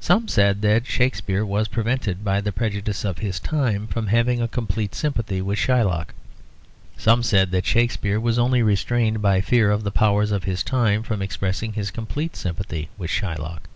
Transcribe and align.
Some 0.00 0.26
said 0.26 0.60
that 0.62 0.88
Shakespeare 0.88 1.44
was 1.46 1.68
prevented 1.68 2.24
by 2.24 2.40
the 2.40 2.50
prejudices 2.50 3.04
of 3.04 3.18
his 3.18 3.38
time 3.38 3.86
from 3.86 4.08
having 4.08 4.42
a 4.42 4.48
complete 4.48 4.92
sympathy 4.92 5.40
with 5.40 5.56
Shylock. 5.56 6.14
Some 6.96 7.22
said 7.22 7.52
that 7.52 7.64
Shakespeare 7.64 8.18
was 8.18 8.40
only 8.40 8.64
restrained 8.64 9.22
by 9.22 9.40
fear 9.40 9.70
of 9.70 9.84
the 9.84 9.92
powers 9.92 10.32
of 10.32 10.42
his 10.42 10.64
time 10.64 11.04
from 11.04 11.22
expressing 11.22 11.74
his 11.74 11.92
complete 11.92 12.34
sympathy 12.34 12.88
with 12.98 13.12
Shylock. 13.12 13.68